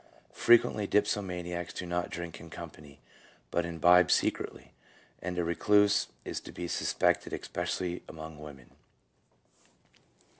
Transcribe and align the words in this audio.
Frequently 0.33 0.87
dipsomaniacs 0.87 1.75
do 1.75 1.85
not 1.85 2.09
drink 2.09 2.39
in 2.39 2.49
company, 2.49 2.99
but 3.51 3.67
imbibe 3.67 4.09
secretly; 4.09 4.73
and 5.21 5.37
a 5.37 5.43
recluse 5.43 6.07
is 6.25 6.39
to 6.39 6.51
be 6.51 6.67
suspected, 6.67 7.33
especially 7.33 8.01
among 8.09 8.39
women. 8.39 8.71